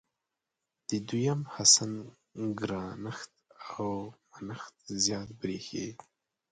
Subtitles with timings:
[0.89, 1.91] د دویم حسن
[2.59, 3.33] ګرانښت
[3.77, 3.87] او
[4.45, 5.87] منښت زیات برېښي.